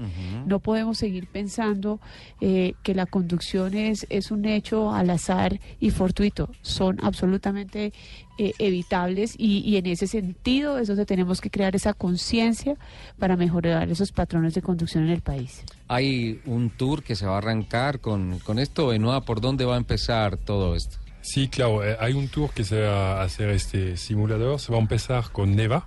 [0.46, 1.98] No podemos seguir pensando
[2.40, 6.50] eh, que la conducción es, es un hecho al azar y fortuito.
[6.60, 7.92] Son absolutamente
[8.38, 12.76] eh, evitables y, y en ese sentido es donde tenemos que crear esa conciencia
[13.18, 15.64] para mejorar esos patrones de conducción en el país.
[15.88, 19.74] Hay un tour que se va a arrancar con, con esto, Benoit, ¿por dónde va
[19.74, 20.99] a empezar todo esto?
[21.22, 24.58] Sí, claro, eh, hay un tour que se va a hacer este simulador.
[24.58, 25.86] Se va a empezar con Neva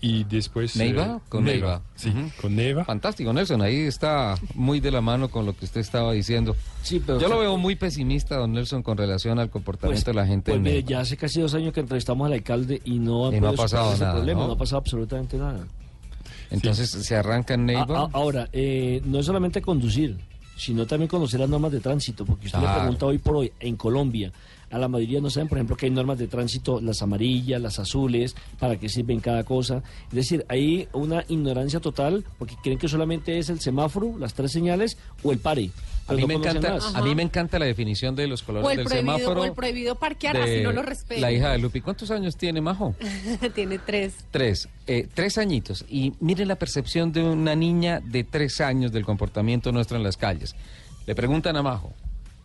[0.00, 0.76] y después.
[0.76, 1.16] ¿Neiva?
[1.18, 1.82] eh, Con Neiva.
[1.96, 2.84] Sí, con Neva.
[2.84, 6.56] Fantástico, Nelson, ahí está muy de la mano con lo que usted estaba diciendo.
[6.82, 10.14] Sí, pero Yo lo veo muy pesimista, don Nelson, con relación al comportamiento Pues, de
[10.14, 10.52] la gente.
[10.52, 10.88] pues mire, Neiva.
[10.88, 13.52] ya hace casi dos años que entrevistamos al alcalde y no ha, Y no ha
[13.52, 14.46] podido superar pasado ese nada, problema, ¿no?
[14.46, 14.52] ¿no?
[14.54, 15.66] ha pasado absolutamente nada.
[16.50, 17.98] Entonces se arranca en Neiva.
[17.98, 20.16] A- a- ahora, eh, no es solamente conducir,
[20.56, 22.74] sino también conocer las normas de tránsito, porque usted Claro.
[22.74, 24.32] le pregunta hoy por hoy en Colombia,
[24.70, 27.78] a la mayoría no saben, por ejemplo, que hay normas de tránsito, las amarillas, las
[27.78, 29.82] azules, para qué sirven cada cosa.
[30.08, 34.52] Es decir, hay una ignorancia total, porque creen que solamente es el semáforo, las tres
[34.52, 35.70] señales o el pare.
[36.06, 38.66] a pero mí, no me encanta, a mí me encanta la definición de los colores
[38.66, 39.40] O el, del prohibido, semáforo.
[39.40, 41.20] o el prohibido parquear, así no lo respeto.
[41.20, 41.80] La hija de Lupi.
[41.80, 42.94] ¿Cuántos años tiene Majo?
[43.54, 44.14] Tiene tres.
[44.30, 44.68] Tres.
[44.86, 45.84] Eh, tres añitos.
[45.88, 50.16] Y miren la percepción de una niña de tres años del comportamiento nuestro en las
[50.16, 50.54] calles.
[51.06, 51.92] Le preguntan a Majo,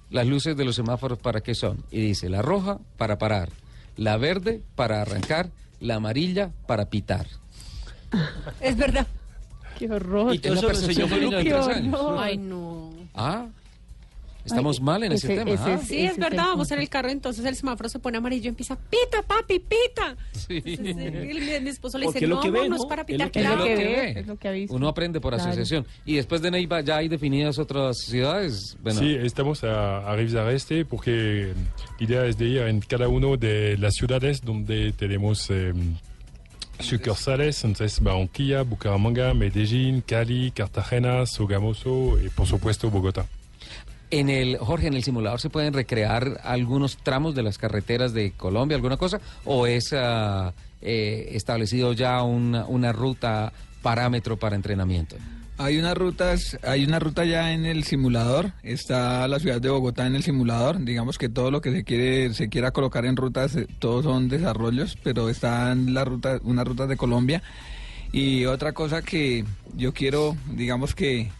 [0.10, 1.84] ¿las luces de los semáforos para qué son?
[1.92, 3.50] Y dice, la roja para parar,
[3.98, 7.28] la verde para arrancar, la amarilla para pitar.
[8.62, 9.08] Es verdad.
[9.78, 10.34] Qué horror.
[10.34, 12.18] Y todo eso lo enseñó.
[12.20, 12.94] Ay, no.
[13.14, 13.48] Ah,
[14.46, 15.52] estamos Ay, mal en ese, ese- tema.
[15.52, 15.78] ese ¿ah?
[15.80, 18.48] Sí, Ese es verdad, vamos en el carro, entonces el semáforo se pone amarillo y
[18.50, 20.16] empieza, pita, papi, pita.
[20.32, 20.62] Sí.
[20.66, 22.76] Entonces, el- mi esposo le Porque dice, no, ve, no ¿no?
[22.78, 24.20] es para pitar, lo que Es lo que ve, ve.
[24.22, 24.76] es lo que ha visto.
[24.76, 25.50] Uno aprende por Claro.
[25.50, 25.86] asociación.
[26.06, 28.78] Y después de Neiva ya hay definidas otras ciudades.
[28.82, 31.54] Bueno, Sí, estamos a, a revisar este porque
[32.00, 35.74] la idea es de ir en cada uno de las ciudades donde tenemos eh,
[36.80, 43.26] sucursales, entonces Barranquilla, Bucaramanga, Medellín, Cali, Cartagena, Sogamoso y por supuesto Bogotá.
[44.12, 48.32] En el Jorge, en el simulador se pueden recrear algunos tramos de las carreteras de
[48.32, 55.16] Colombia, alguna cosa, o es ah, eh, establecido ya una, una ruta parámetro para entrenamiento.
[55.58, 60.06] Hay unas rutas, hay una ruta ya en el simulador, está la ciudad de Bogotá
[60.06, 63.56] en el simulador, digamos que todo lo que se quiere, se quiera colocar en rutas,
[63.56, 67.42] eh, todos son desarrollos, pero están la ruta, unas rutas de Colombia.
[68.12, 71.32] Y otra cosa que yo quiero, digamos que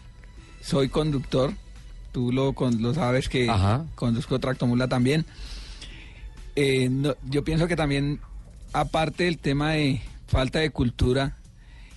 [0.62, 1.52] soy conductor,
[2.16, 3.84] tú lo, con- lo sabes que Ajá.
[3.94, 5.26] conduzco tractomula también.
[6.54, 8.20] Eh, no- yo pienso que también,
[8.72, 11.36] aparte del tema de falta de cultura,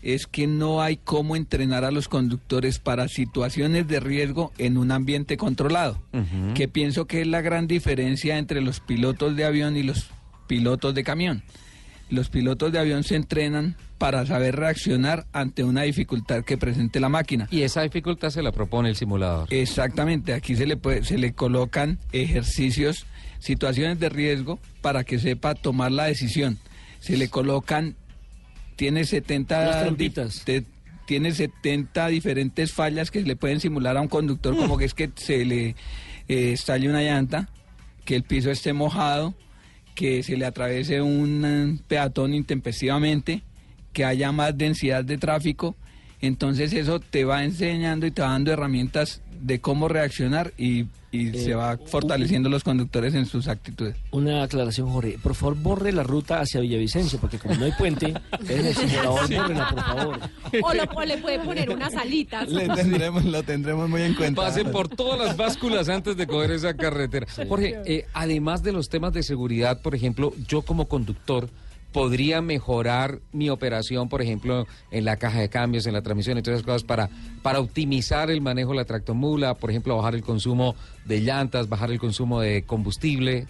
[0.02, 4.92] es que no hay cómo entrenar a los conductores para situaciones de riesgo en un
[4.92, 6.02] ambiente controlado,
[6.54, 10.08] que pienso que es la gran diferencia entre los pilotos de avión y los
[10.48, 11.44] pilotos de camión.
[12.10, 17.10] Los pilotos de avión se entrenan para saber reaccionar ante una dificultad que presente la
[17.10, 17.48] máquina.
[17.52, 19.48] Y esa dificultad se la propone el simulador.
[19.54, 23.06] Exactamente, aquí se le puede- se le colocan ejercicios,
[23.40, 26.58] situaciones de riesgo para que sepa tomar la decisión.
[27.00, 27.96] Se le colocan
[28.76, 30.44] tiene 70 Las di- trampitas.
[30.46, 30.64] te-
[31.06, 35.10] tiene 70 diferentes fallas que le pueden simular a un conductor como que es que
[35.16, 35.76] se le
[36.30, 37.50] eh, estalle una llanta,
[38.06, 39.34] que el piso esté mojado,
[40.00, 43.44] que se le atraviese un eh, peatón intempestivamente,
[43.92, 45.76] que haya más densidad de tráfico.
[46.22, 51.30] Entonces eso te va enseñando y te va dando herramientas de cómo reaccionar y, y
[51.30, 53.96] Eh, se va fortaleciendo los conductores en sus actitudes.
[54.12, 55.18] Una aclaración, Jorge.
[55.22, 58.14] Por favor, borre la ruta hacia Villavicencio, porque como no hay puente,
[58.48, 60.20] en el simulador, bórrela, por favor.
[60.62, 62.48] O, lo- o le puede poner unas alitas.
[62.50, 64.42] Le tendremos, lo tendremos muy en cuenta.
[64.42, 67.28] Pasen por todas las básculas antes de coger esa carretera.
[67.48, 71.50] Jorge, eh, además de los temas de seguridad, por ejemplo, yo como conductor
[71.92, 76.42] podría mejorar mi operación, por ejemplo, en la caja de cambios, en la transmisión y
[76.42, 77.10] todas esas cosas para,
[77.42, 80.76] para optimizar el manejo de la tractomula, por ejemplo, bajar el consumo
[81.06, 83.48] de llantas, bajar el consumo de combustible.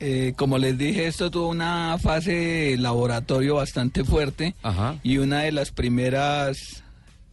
[0.00, 4.98] Eh, como les dije, esto tuvo una fase de laboratorio bastante fuerte Ajá.
[5.02, 6.84] y una de las primeras,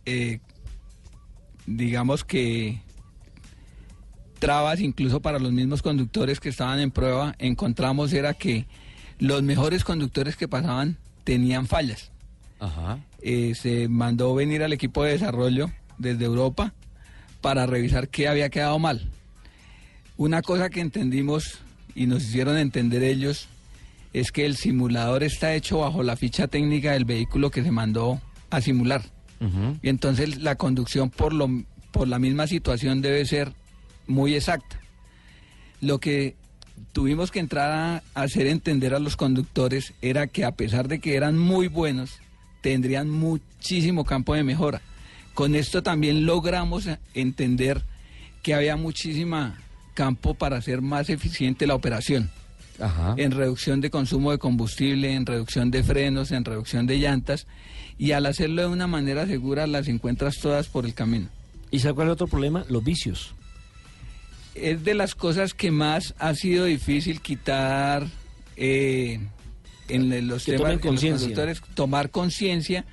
[0.05, 0.39] eh,
[1.65, 2.81] digamos que
[4.39, 8.65] trabas incluso para los mismos conductores que estaban en prueba, encontramos era que
[9.21, 12.11] los mejores conductores que pasaban tenían fallas.
[12.59, 12.97] Ajá.
[13.21, 16.73] Eh, se mandó venir al equipo de desarrollo desde Europa
[17.39, 19.07] para revisar qué había quedado mal.
[20.17, 21.59] Una cosa que entendimos
[21.93, 23.47] y nos hicieron entender ellos
[24.11, 28.19] es que el simulador está hecho bajo la ficha técnica del vehículo que se mandó
[28.49, 29.03] a simular.
[29.81, 31.47] Y entonces la conducción por, lo,
[31.91, 33.53] por la misma situación debe ser
[34.07, 34.79] muy exacta.
[35.79, 36.35] Lo que
[36.91, 41.15] tuvimos que entrar a hacer entender a los conductores era que a pesar de que
[41.15, 42.19] eran muy buenos,
[42.61, 44.81] tendrían muchísimo campo de mejora.
[45.33, 47.81] Con esto también logramos entender
[48.43, 49.59] que había muchísima
[49.93, 52.29] campo para hacer más eficiente la operación
[52.79, 53.13] Ajá.
[53.17, 57.47] en reducción de consumo de combustible, en reducción de frenos, en reducción de llantas
[57.97, 61.27] y al hacerlo de una manera segura las encuentras todas por el camino.
[61.69, 62.65] ¿Y sabe cuál es el otro problema?
[62.67, 63.33] Los vicios.
[64.55, 68.07] Es de las cosas que más ha sido difícil quitar
[68.57, 69.19] eh,
[69.87, 72.85] en los Que temas en los conductores, tomar conciencia.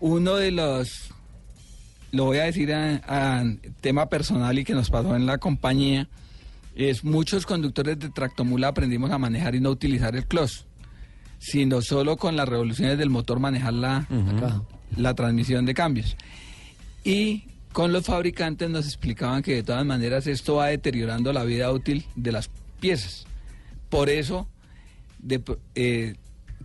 [0.00, 1.10] Uno de los,
[2.12, 3.44] lo voy a decir a, a
[3.80, 6.08] tema personal y que nos pasó en la compañía,
[6.76, 10.64] es muchos conductores de tractomula aprendimos a manejar y no utilizar el clutch,
[11.40, 14.06] sino solo con las revoluciones del motor manejar la,
[14.96, 16.16] la transmisión de cambios.
[17.02, 17.44] Y
[17.78, 22.04] con los fabricantes nos explicaban que de todas maneras esto va deteriorando la vida útil
[22.16, 23.24] de las piezas.
[23.88, 24.48] Por eso,
[25.76, 26.16] eh,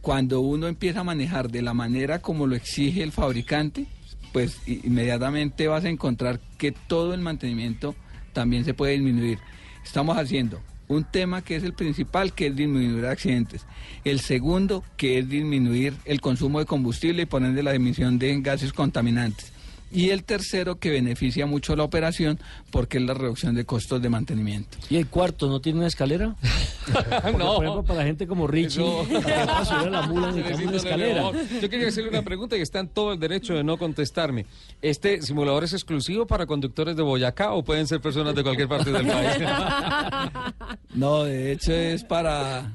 [0.01, 3.85] cuando uno empieza a manejar de la manera como lo exige el fabricante,
[4.31, 7.93] pues inmediatamente vas a encontrar que todo el mantenimiento
[8.33, 9.37] también se puede disminuir.
[9.85, 13.67] Estamos haciendo un tema que es el principal, que es disminuir accidentes.
[14.03, 18.41] El segundo, que es disminuir el consumo de combustible y poner de la emisión de
[18.41, 19.52] gases contaminantes.
[19.93, 22.39] Y el tercero que beneficia mucho la operación
[22.71, 24.77] porque es la reducción de costos de mantenimiento.
[24.89, 26.35] ¿Y el cuarto no tiene una escalera?
[26.91, 27.55] Porque, No.
[27.55, 30.31] Por ejemplo, para la gente como Richie, Eso- para que pueda subir a la mula
[30.31, 31.11] necesitamos Necesito una escalera.
[31.11, 31.61] elevador.
[31.61, 34.45] Yo quería hacerle una pregunta y está en todo el derecho de no contestarme.
[34.81, 38.91] ¿Este simulador es exclusivo para conductores de Boyacá o pueden ser personas de cualquier parte
[38.91, 39.37] del país?
[40.93, 42.71] No, de hecho es para,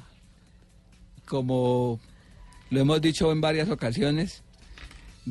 [1.27, 2.01] como
[2.71, 4.43] lo hemos dicho en varias ocasiones,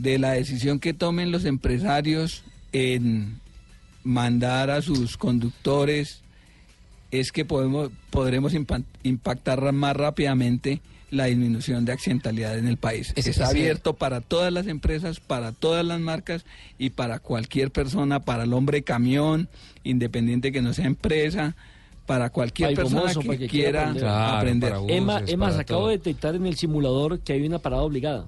[0.01, 3.39] de la decisión que tomen los empresarios en
[4.03, 6.21] mandar a sus conductores,
[7.11, 13.13] es que podemos, podremos impa- impactar más rápidamente la disminución de accidentalidad en el país.
[13.15, 16.45] Ese- Está ese- abierto para todas las empresas, para todas las marcas
[16.77, 19.47] y para cualquier persona, para el hombre camión,
[19.83, 21.55] independiente que no sea empresa,
[22.05, 24.01] para cualquier persona que, para que quiera quiera aprender.
[24.03, 24.69] Claro, aprender.
[24.71, 28.25] para Emma, Emma, para acabo de detectar en el simulador que hay una parada obligada.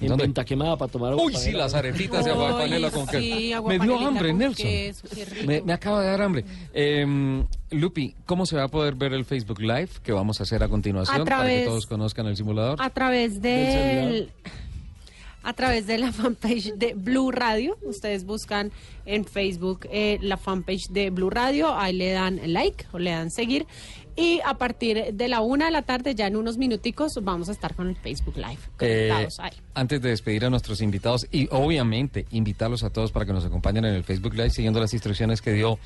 [0.00, 0.24] En ¿Dónde?
[0.24, 3.18] venta quemada para tomar agua Uy, sí, las arepitas de agua panela con queso.
[3.20, 4.64] sí, Me dio hambre, Nelson.
[4.66, 5.08] queso.
[5.46, 6.44] Me, me acaba de dar hambre.
[6.72, 10.62] Eh, Lupi, ¿cómo se va a poder ver el Facebook Live que vamos a hacer
[10.62, 12.80] a continuación A para que todos conozcan el simulador?
[12.80, 14.32] A través Del del
[15.44, 17.78] a través de la fanpage de Blue Radio.
[17.82, 18.70] Ustedes buscan
[19.06, 23.30] en Facebook eh, la fanpage de Blue Radio, ahí le dan like o le dan
[23.30, 23.66] seguir.
[24.18, 27.52] Y a partir de la una de la tarde, ya en unos minuticos, vamos a
[27.52, 28.58] estar con el Facebook Live.
[28.80, 29.52] Eh, ahí.
[29.74, 33.84] antes de despedir a nuestros invitados y obviamente invitarlos a todos para que nos acompañen
[33.84, 35.78] en el Facebook Live siguiendo las instrucciones que dio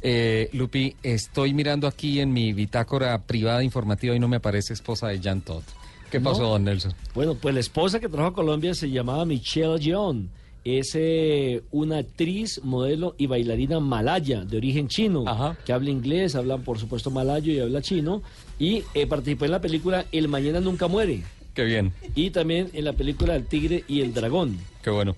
[0.00, 5.08] eh, Lupi, estoy mirando aquí en mi bitácora privada informativa y no me aparece esposa
[5.08, 5.64] de Jan Todd.
[6.08, 6.30] ¿Qué ¿No?
[6.30, 6.94] pasó, don Nelson?
[7.14, 10.30] Bueno, pues la esposa que trajo a Colombia se llamaba Michelle Yeon.
[10.64, 15.56] Es eh, una actriz, modelo y bailarina malaya de origen chino, Ajá.
[15.64, 18.22] que habla inglés, habla por supuesto malayo y habla chino.
[18.58, 21.22] Y eh, participó en la película El Mañana Nunca Muere.
[21.54, 24.58] Qué bien, Y también en la película El Tigre y el Dragón.
[24.82, 25.16] qué bueno.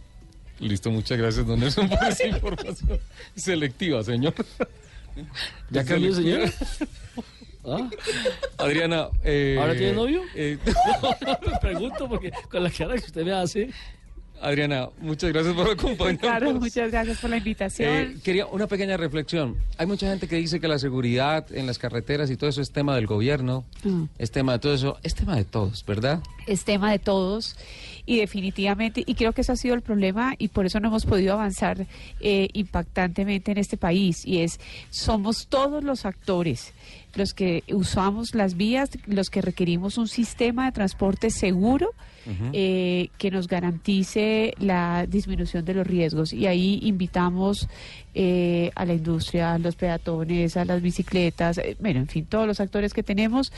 [0.60, 2.98] Listo, muchas gracias, don Nelson, por esa información
[3.36, 4.32] selectiva, señor.
[5.70, 6.48] ¿Ya cambió, señor?
[7.66, 7.88] ¿Ah?
[8.58, 9.08] Adriana.
[9.24, 10.22] eh, ¿Ahora tiene novio?
[10.34, 10.58] eh,
[11.46, 13.70] Me pregunto porque con la cara que usted me hace.
[14.46, 16.20] Adriana, muchas gracias por acompañarnos.
[16.20, 17.90] Claro, muchas gracias por la invitación.
[17.90, 19.56] Eh, quería una pequeña reflexión.
[19.78, 22.70] Hay mucha gente que dice que la seguridad en las carreteras y todo eso es
[22.70, 24.04] tema del gobierno, Mm.
[24.18, 26.20] es tema de todo eso, es tema de todos, ¿verdad?
[26.46, 27.56] Es tema de todos
[28.06, 31.06] y definitivamente, y creo que eso ha sido el problema y por eso no hemos
[31.06, 31.86] podido avanzar
[32.20, 36.74] eh, impactantemente en este país, y es, somos todos los actores
[37.16, 41.90] los que usamos las vías, los que requerimos un sistema de transporte seguro
[42.52, 46.32] eh, que nos garantice la disminución de los riesgos.
[46.32, 47.68] Y ahí invitamos
[48.14, 52.46] eh, a la industria, a los peatones, a las bicicletas, eh, bueno, en fin, todos
[52.46, 53.52] los actores que tenemos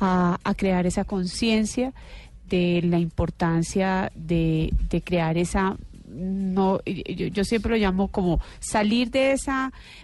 [0.00, 1.92] a, a crear esa conciencia
[2.50, 5.76] de la importancia de, de crear esa
[6.10, 9.52] no yo, yo siempre lo llamo como salir de ese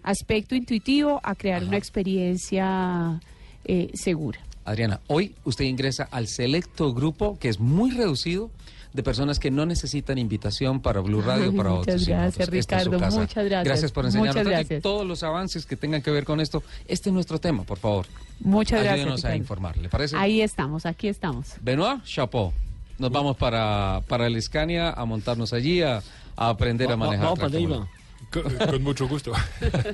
[0.02, 3.20] aspecto intuitivo a crear una experiencia
[3.64, 4.38] eh, segura.
[4.64, 8.50] Adriana, hoy usted ingresa al selecto grupo que es muy reducido
[8.92, 12.54] de personas que no necesitan invitación para Blue Radio para muchas otros gracias, invitados.
[12.58, 13.64] Esta es su Ricardo, muchas gracias.
[13.64, 14.82] Gracias por enseñarnos gracias.
[14.82, 16.62] todos los avances que tengan que ver con esto.
[16.88, 18.06] Este es nuestro tema, por favor.
[18.40, 19.24] Muchas Ayúdenos gracias.
[19.24, 19.36] a Ricardo.
[19.36, 20.16] informar, ¿le parece?
[20.16, 21.54] Ahí estamos, aquí estamos.
[21.60, 22.52] Benoit, chapeau.
[22.98, 26.02] Nos vamos para, para el Scania a montarnos allí, a,
[26.36, 27.34] a aprender a Va- va- manejar.
[27.34, 27.76] Tractomula.
[27.76, 27.88] Neiva.
[28.30, 29.32] Con, con mucho gusto.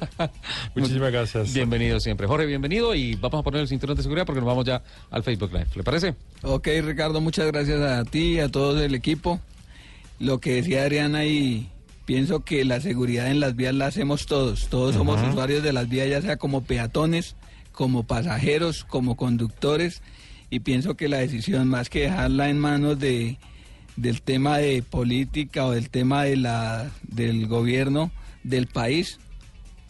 [0.74, 1.52] Muchísimas gracias.
[1.52, 2.26] Bienvenido siempre.
[2.26, 5.22] Jorge, bienvenido y vamos a poner el cinturón de seguridad porque nos vamos ya al
[5.22, 5.68] Facebook Live.
[5.74, 6.14] ¿Le parece?
[6.42, 9.40] Ok, Ricardo, muchas gracias a ti y a todo el equipo.
[10.18, 11.68] Lo que decía Adriana y
[12.04, 14.68] pienso que la seguridad en las vías la hacemos todos.
[14.68, 17.36] Todos somos usuarios de las vías, ya sea como peatones,
[17.72, 20.02] como pasajeros, como conductores.
[20.50, 23.38] Y pienso que la decisión, más que dejarla en manos de,
[23.96, 28.10] del tema de política o del tema de la, del gobierno
[28.44, 29.18] del país,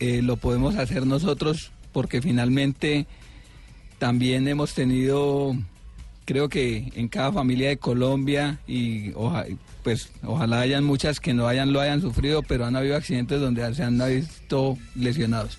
[0.01, 3.07] eh, lo podemos hacer nosotros porque finalmente
[3.99, 5.55] también hemos tenido,
[6.25, 9.47] creo que en cada familia de Colombia y oja-
[9.85, 13.75] pues ojalá hayan muchas que no hayan lo hayan sufrido, pero han habido accidentes donde
[13.75, 15.59] se han visto lesionados.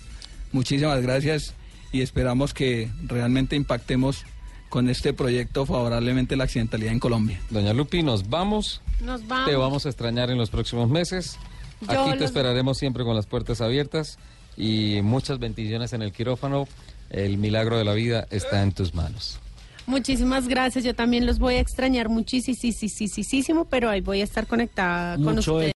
[0.52, 1.54] Muchísimas gracias
[1.92, 4.24] y esperamos que realmente impactemos
[4.68, 7.40] con este proyecto favorablemente la accidentalidad en Colombia.
[7.50, 8.80] Doña Lupi, nos vamos.
[9.00, 9.48] Nos vamos.
[9.48, 11.38] Te vamos a extrañar en los próximos meses.
[11.92, 14.18] Yo Aquí te los- esperaremos siempre con las puertas abiertas
[14.56, 16.66] y muchas bendiciones en el quirófano.
[17.10, 19.38] El milagro de la vida está en tus manos.
[19.86, 20.82] Muchísimas gracias.
[20.84, 25.73] Yo también los voy a extrañar muchísimo, pero ahí voy a estar conectada con ustedes.